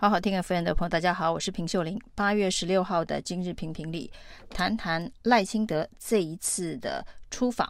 [0.00, 2.00] 好好听的朋友，大家好，我是平秀玲。
[2.14, 4.08] 八月十六号的今日评评里，
[4.48, 7.68] 谈谈赖清德这一次的出访。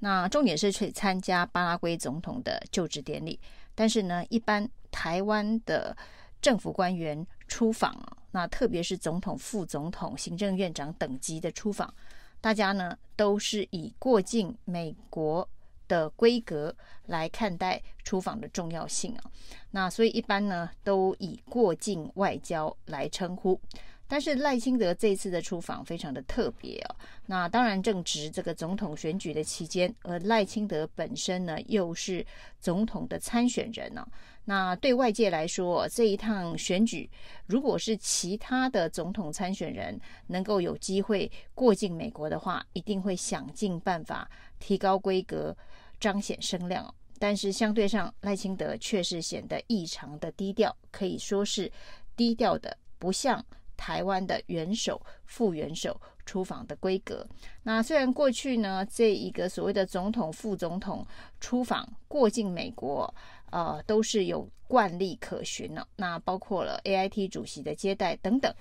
[0.00, 3.40] 那重点是去参加巴拉圭总统的就职典礼。
[3.74, 5.96] 但是呢，一般台湾的
[6.42, 7.98] 政府官员出访，
[8.32, 11.94] 那特别是总统、副总统、行政院长等级的出访，
[12.42, 15.48] 大家呢都是以过境美国
[15.92, 16.74] 的规格
[17.04, 19.30] 来看待出访的重要性啊，
[19.70, 23.60] 那所以一般呢都以过境外交来称呼。
[24.08, 26.96] 但是赖清德这次的出访非常的特别啊，
[27.26, 32.24] 那当然正值这个总统选举的期间，而赖清德本身呢又是
[32.60, 34.06] 总统的参选人呢。
[34.44, 37.08] 那对外界来说，这一趟选举，
[37.46, 45.56] 如果是其他的总统参选人能够有机会过境美国的话，一定会想尽办法提高规格。
[46.02, 51.70] 彰显声量，但是相对上赖清德却是显得异常的低调，可以说是
[52.16, 53.44] 低调的不像
[53.76, 57.24] 台湾的元首、副元首出访的规格。
[57.62, 61.06] 那虽然过去呢，这一个所谓的总统、副总统
[61.38, 63.14] 出访过境美国，
[63.52, 68.52] 呃，都是有惯例可循了，那包括了 AIT 主席的接待等等，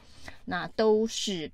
[0.45, 1.51] 那都是。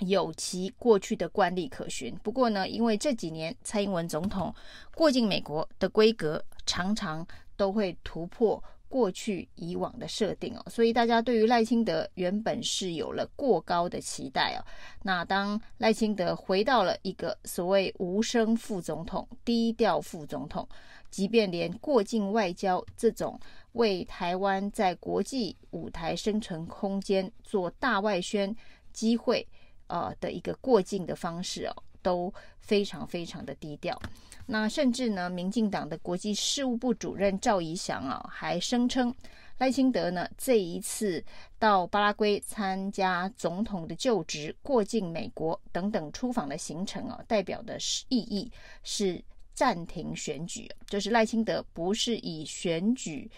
[0.00, 4.52] 有其过去的惯例可循，不过呢，因为这几年蔡英文总统
[4.94, 7.26] 过境美国的规格常常
[7.56, 14.60] 都会突破过去以往的设定哦，所以大家对于赖清德原本是有了过高的期待哦。
[15.02, 20.68] 那当赖清德回到了一个所谓无声副总统、低调副总统，
[21.10, 23.38] 即便连过境外交这种
[23.72, 28.54] 为台湾在国际舞台生存空间做大外宣
[28.92, 29.46] 机会。
[29.92, 34.00] 呃的一个过境的方式哦，都非常非常的低调。
[34.46, 39.14] 那甚至呢，民进党的国际事务部主任赵怡翔啊，还声称
[39.58, 41.22] 赖清德呢这一次
[41.58, 48.50] 到巴拉圭参加总统的就职、过境美国等等出访的行程啊，代表的是意义
[48.82, 49.22] 是
[49.54, 53.30] 暂停选举，就是赖清德不是以选举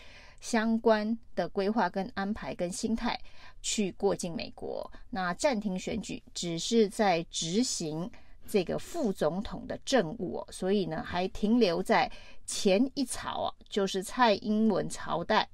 [0.44, 3.19] 相关的规划跟安排跟心态。
[3.62, 8.10] 去过境美国，那暂停选举只是在执行
[8.47, 12.12] 这个副总统的政务，所以呢还停留在
[12.44, 15.49] 前一朝啊，就是蔡英文朝代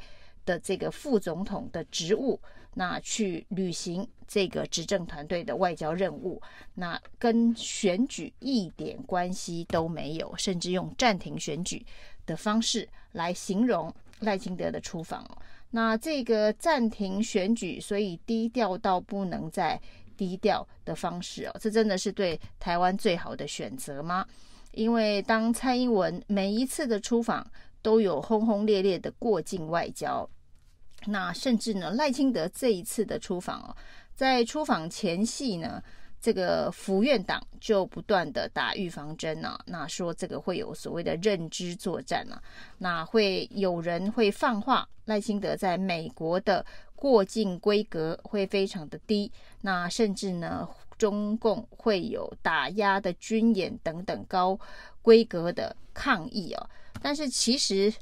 [0.44, 2.40] 的这个副总统的职务，
[2.74, 6.42] 那去履行这个执政团队的外交任务，
[6.74, 11.86] 那跟选举一点关系都没有，甚至用暂停选举
[12.26, 15.26] 的方式来形容赖清德的出访。
[15.70, 19.80] 那这个暂停选举，所以低调到不能再
[20.16, 24.26] 低调的方式哦，这真的是对台湾最好的选择吗？
[24.72, 27.44] 因为当蔡英文每一次的出访
[27.82, 30.28] 都有轰轰烈烈的过境外交，
[31.06, 33.76] 那甚至呢赖清德这一次的出访哦，
[34.14, 35.82] 在出访前夕呢。
[36.20, 42.42] 这个府院党就不断的打预防针呢、啊，那说这个会有所谓的认知作战呢、啊，
[42.78, 46.64] 那会有人会放话赖清德在美国的
[46.94, 49.32] 过境规格会非常的低，
[49.62, 54.58] 那甚至呢中共会有打压的军演等等高
[55.00, 56.68] 规格的抗议啊，
[57.00, 57.92] 但是其实。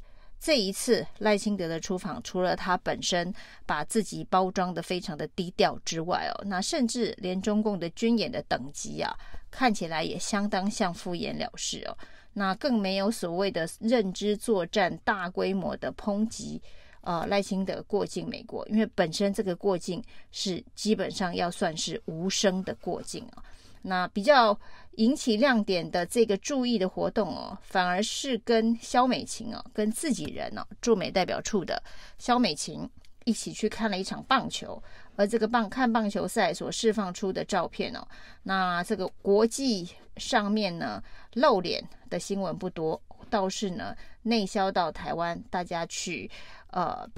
[0.40, 3.34] 这一次赖清德的出访，除了他本身
[3.66, 9.12] 把自己包装得非常的低调之外，哦，那甚至连中共的军演的等级啊，
[9.50, 11.98] 看起来也相当像敷衍了事哦。
[12.34, 16.62] 那更没有所谓的认知作战、大规模的抨击，
[17.00, 20.00] 呃，赖清德过境美国，因为本身这个过境
[20.30, 23.42] 是基本上要算是无声的过境啊。
[23.88, 24.58] 那比较
[24.96, 31.82] 引起亮点的这个注意的活动哦，反而是跟萧美琴哦，跟自己人哦，驻美代表处的
[32.18, 32.88] 萧美琴
[33.24, 34.82] 一起去看了一场棒球，
[35.16, 38.06] 而这个棒看棒球赛所释放出的照片哦，
[38.42, 41.02] 那这个国际上面呢
[41.34, 43.00] 露脸的新闻不多，
[43.30, 46.30] 倒是呢内销到台湾，大家去
[46.70, 47.08] 呃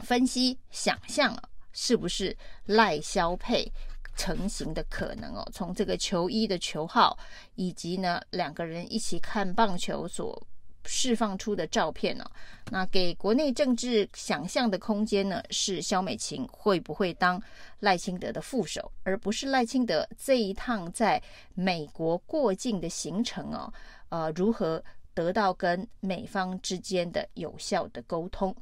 [0.00, 1.34] 分析想象
[1.72, 3.70] 是不是赖萧配。
[4.16, 7.16] 成型的可能哦，从这个球衣的球号，
[7.54, 10.46] 以及呢两个人一起看棒球所
[10.84, 12.24] 释放出的照片呢，
[12.70, 17.42] 那给国内政治想象的空间呢，是萧美琴会不会当
[17.80, 21.20] 赖清德的副手，而不是赖清德这一趟在
[21.54, 23.72] 美国过境的行程哦，
[24.10, 24.82] 呃，如何
[25.12, 28.54] 得到跟美方之间的有效的沟通？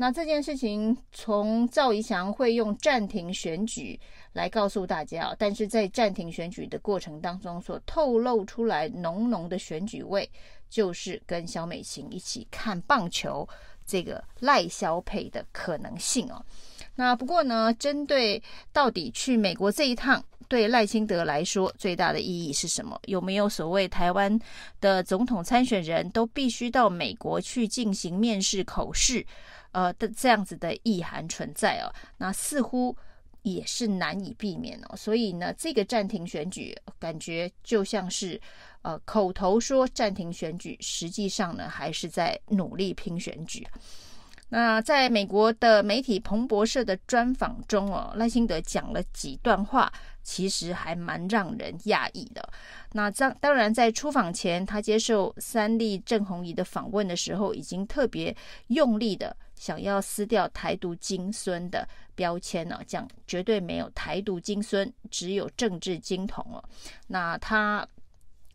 [0.00, 3.98] 那这件事情从赵怡翔会用暂停选举
[4.32, 10.30] 来告诉大家，但是在暂停选举的过程当中所透露出来浓浓的选举味，
[10.70, 13.46] 就是跟萧美琴一起看棒球
[13.84, 16.40] 这个赖萧配的可能性哦。
[16.94, 18.40] 那不过呢，针对
[18.72, 22.96] 到底去美国这一趟，对赖清德来说最大的意义是什么？
[23.06, 24.38] 有没有所谓台湾
[24.80, 29.26] 的总统参选人都必须到美国去进行面试口试，
[29.78, 31.86] 呃的这样子的意涵存在哦？
[32.16, 32.96] 那似乎
[33.42, 34.96] 也是难以避免哦。
[34.96, 38.40] 所以呢，这个暂停选举感觉就像是
[38.82, 43.64] 呃口头说暂停选举，实际上呢还是在努力拼选举。
[44.50, 49.92] 那在美国的媒体彭博社的专访中哦，赖清德讲了几段话，
[50.28, 52.52] 其实还蛮让人讶异的。
[52.92, 58.36] 那当当然，在出访前，他接受三立郑弘仪的访问的时候，已经特别
[58.66, 66.62] 用力的想要撕掉“台独精孙”的标签了，讲绝对没有“台独精孙”，只有政治金童哦。
[67.06, 67.88] 那他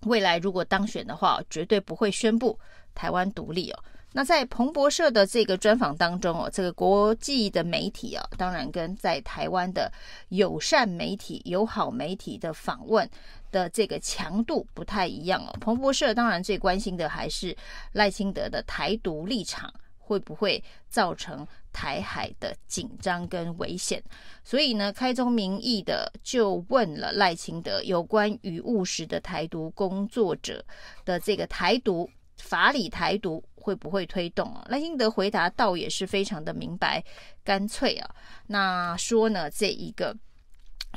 [0.02, 2.60] 未来如果当选的话，绝对不会宣布
[2.94, 3.84] 台湾独立哦。
[4.16, 9.92] 那在彭博社的这个专访当中哦，这个国际的媒体啊，当然跟在台湾的
[10.30, 13.10] 友善媒体、友好媒体的访问
[13.52, 15.54] 的这个强度不太一样哦。
[15.60, 17.58] 彭博社当然最关心的还是
[17.92, 24.04] 赖清德的台独立场会不会造成台海的紧张跟危险，
[24.44, 30.64] 所以呢，开宗明义的就问了赖清德有关于务实的台独工作者
[31.04, 32.08] 的这个台独
[32.44, 33.44] 法理台独。
[33.64, 34.66] 会不会推动啊？
[34.68, 37.02] 赖英德回答倒也是非常的明白
[37.46, 38.16] 干脆啊。
[38.46, 40.14] 那说呢，这一个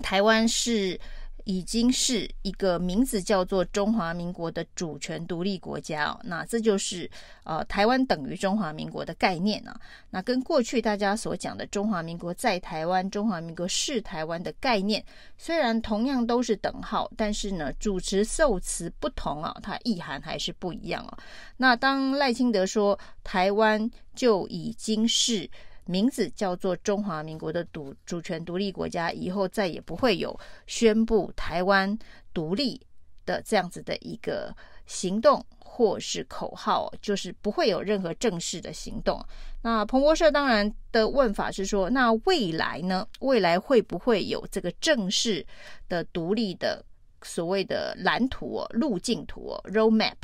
[0.02, 1.00] 台湾是。
[1.46, 7.08] 已经是一个名字叫做中华民国的主权独立国家哦，那这就是
[7.44, 9.80] 呃台湾等于中华民国的概念啊。
[10.10, 15.04] 那跟过去大家所讲的中华民国在台湾、中华民国是台湾的概念，
[15.38, 21.16] 虽然同样都是等号，但是呢主持受词不同啊，它意涵还是不一样啊。
[21.56, 25.48] 那当赖清德说台湾就已经是。
[25.86, 31.98] 名字叫做中华民国的独主权独立国家，以后再也不会有宣布台湾
[32.34, 32.80] 独立
[33.24, 34.54] 的这样子的一个
[34.84, 39.24] 行动或是口号，就是不会有任何正式的行动。
[39.62, 43.06] 那彭博社当然的问法是说，那未来呢？
[43.20, 45.44] 未来会不会有这个正式
[45.88, 46.84] 的独立的
[47.22, 50.14] 所谓的蓝图哦、路径图哦、roadmap？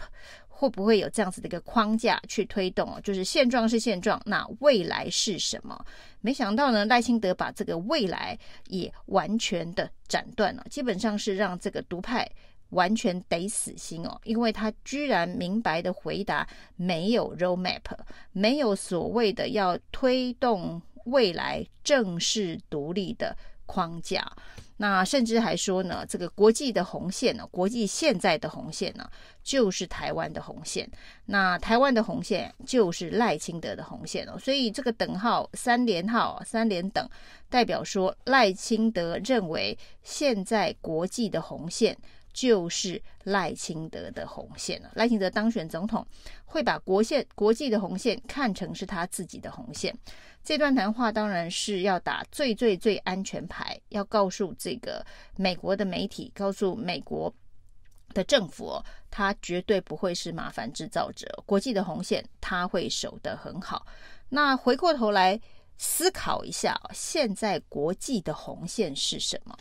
[0.54, 3.00] 会不会有这样子的一个框架去推动？
[3.02, 5.84] 就是现状是现状，那未来是什么？
[6.20, 8.38] 没想到呢，赖清德把这个未来
[8.69, 12.31] 也完全的斩断了，基本上是让这个独派
[12.70, 16.46] 完全得死心哦，因为他居然明白的回答
[16.76, 17.81] 没有 roadmap，
[18.31, 24.25] 没有所谓的要推动未来正式独立的框架。
[24.79, 29.09] 那甚至还说呢，这个国际的红线呢，国际现在的红线呢，
[29.43, 30.91] 就是台湾的红线。
[31.27, 34.39] 那台湾的红线就是赖清德的红线哦。
[34.39, 37.09] 所以这个等号三连号三连等，
[37.49, 41.97] 代表说赖清德认为现在国际的红线
[42.32, 44.90] 就是赖清德的红线了。
[44.94, 46.06] 赖清德当选总统，
[46.44, 49.96] 会把国线国际的红线看成是他自己的红线。
[50.44, 55.05] 这段谈话当然是要打最最最安全牌，要告诉这个
[55.37, 57.32] 美国的媒体，告诉美国
[58.12, 63.87] 的政府哦，他绝对不会是麻烦制造者，国际的红线他会守得很好。
[64.28, 65.40] 那回过头来
[65.78, 69.57] 思考一下，现在国际的红线是什么？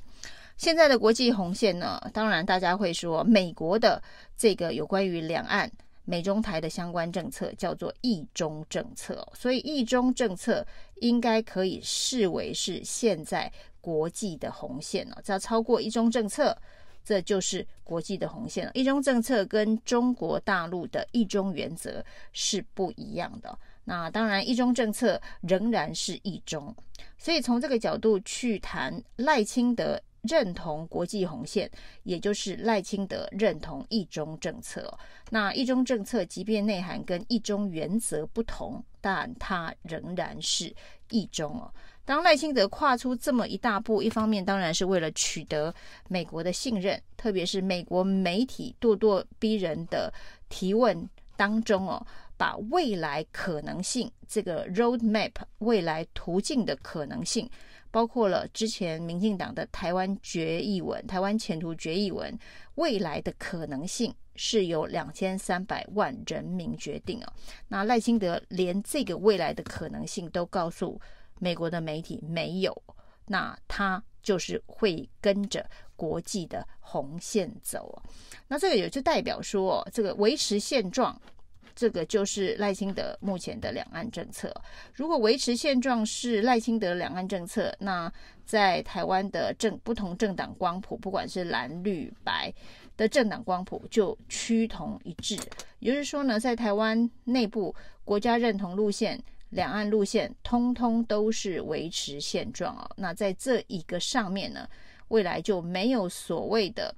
[0.58, 2.00] 现在的国际红线呢？
[2.14, 4.02] 当然大家会说，美国的
[4.38, 5.72] 这个有关于两岸。
[6.04, 10.66] 美中台的相关政策叫做一中政策，所以一中政策
[10.96, 15.22] 应该可以视为是现在国际的红线了。
[15.24, 16.58] 只要超过一中政策，
[17.06, 18.72] 这就是国际的红线了。
[18.74, 22.04] 一中政策跟中国大陆的一中原则
[22.34, 23.58] 是不一样的。
[23.86, 26.76] 那当然，一中政策仍然是一中，
[27.16, 30.02] 所以从这个角度去谈赖清德。
[30.24, 31.70] 认同国际红线，
[32.04, 34.98] 也就是赖清德认同一中政策。
[35.30, 40.74] 那一中政策，即便内涵跟一中原则不同，但它仍然是
[41.10, 41.74] 一中哦。
[42.04, 45.74] 当赖清德跨出这么一大步，一方面当然是为了取得
[46.10, 50.12] 美国的信任，特别是美国媒体咄咄逼人的
[50.50, 52.06] 提问当中哦，
[52.42, 57.48] 把未来可能性这个 roadmap 未来途径的可能性。
[57.92, 62.36] 包括了之前民进党的台湾决议文、台湾前途决议文，
[62.76, 67.34] 未来的可能性是由两千三百万人民决定啊。
[67.68, 71.00] 那赖清德连这个未来的可能性都告诉
[71.38, 72.82] 美国的媒体没有，
[73.28, 78.02] 那他就是会跟着国际的红线走。
[78.48, 81.22] 那这个也就代表说，这个维持现状
[81.76, 84.54] 这个就是赖清德目前的两岸政策。
[84.94, 88.12] 如果维持现状是赖清德两岸政策，那
[88.46, 92.54] 在台湾的政不同政党光谱，不管是蓝绿白
[92.98, 95.38] 的政党光谱，就趋同一致。
[95.80, 97.74] 也就是说呢，在台湾内部，
[98.04, 102.90] 国家认同路线、两岸路线，通通都是维持现状哦。
[102.98, 104.68] 那在这一个上面呢，
[105.08, 106.94] 未来就没有所谓的。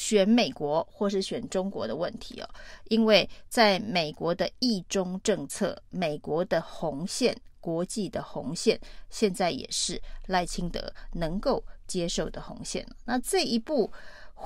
[0.00, 2.48] 选美国或是选中国的问题哦，
[2.88, 8.80] 因为在美国的一中政策，美国的红线、国际的红线，
[9.10, 12.86] 现在也是赖清德能够接受的红线。
[13.04, 13.92] 那这一步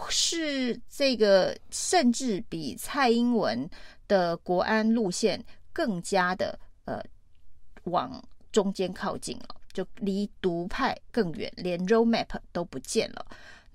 [0.09, 3.71] 是这个，甚至比蔡英文
[4.09, 5.41] 的国安路线
[5.73, 7.01] 更加的呃
[7.85, 8.21] 往
[8.51, 13.25] 中间靠近了，就离独派更远，连 roadmap 都不见了。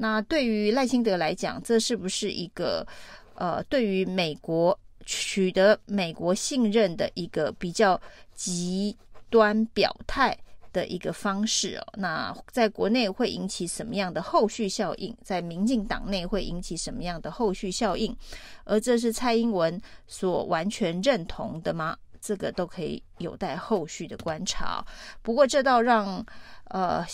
[0.02, 2.88] 那对于赖清德来讲，这是不是一个
[3.36, 8.00] 呃，对于美国取得美国信任的一个比较
[8.34, 8.96] 极
[9.30, 10.38] 端表态
[10.72, 11.84] 的一个方式哦？
[11.98, 15.14] 那在国内会引起什么样的后续效应？
[15.22, 18.16] 在民进党内会引起什么样的后续效应？
[18.64, 21.98] 而这是蔡英文所完全认同的吗？
[22.22, 24.86] 这个都可以有待后续的观察。
[25.22, 26.26] 不过这倒让
[26.66, 27.06] 呃，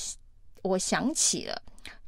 [0.61, 1.59] 我想起了。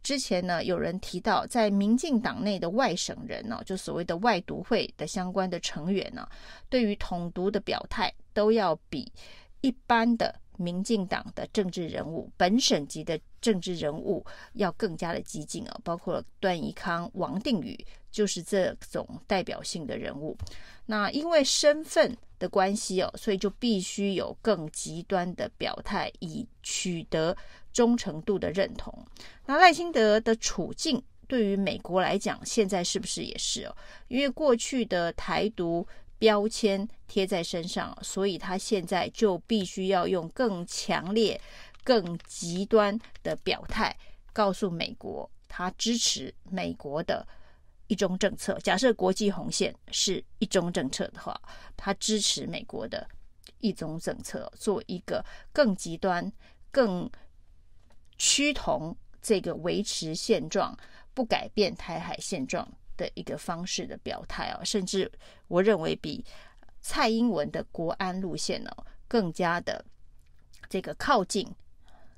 [0.07, 6.25] 之前呢，有人提到，在民进党内的外省人呢，就所谓的外独会的相关的成员呢，
[6.69, 9.11] 对于统独的表态，都要比
[9.59, 17.77] 一般的民进党的政治人物、本省级的政治人物要更加的激进啊，包括段宜康、王定宇，
[18.09, 20.37] 就是这种代表性的人物。
[20.85, 27.35] 那因为身份的关系哦，所以就必须有更极端的表态，以取得。
[27.77, 28.91] 忠诚度的认同，
[29.45, 33.77] 那赖清德的处境对于美国来讲，现在是不是也是哦？
[34.07, 41.39] 因为过去的台独标签贴在身上，所以他现在就必须要用更强烈、
[41.83, 43.95] 更极端的表态，
[44.33, 47.27] 告诉美国他支持美国的
[47.85, 48.57] 一中政策。
[48.63, 51.39] 假设国际红线是一中政策的话，
[51.75, 53.07] 他支持美国的
[53.59, 56.33] 一中政策，做一个更极端、
[56.71, 57.07] 更。
[58.17, 60.77] 趋同这个维持现状、
[61.13, 65.11] 不改变台海现状的一个方式的表态啊，甚至
[65.47, 66.23] 我认为比
[66.81, 68.71] 蔡英文的国安路线呢
[69.07, 69.83] 更加的
[70.69, 71.47] 这个靠近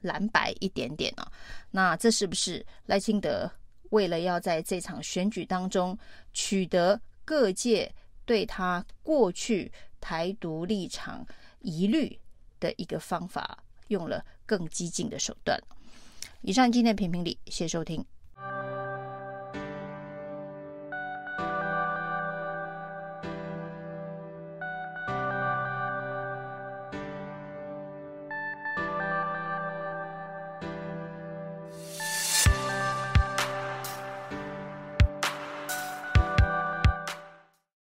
[0.01, 1.31] 蓝白一点点啊。
[1.71, 3.51] 那这是不是赖清德
[3.89, 5.97] 为了要在这场选举当中
[6.31, 7.93] 取得各界
[8.25, 11.25] 对他过去台独立场
[11.61, 12.17] 疑虑
[12.59, 15.59] 的一个方法，用了更激进的手段？
[16.41, 18.05] 以上今天评评理，谢谢收听。